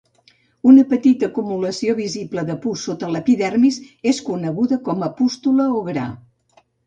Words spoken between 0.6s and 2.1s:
Una petita acumulació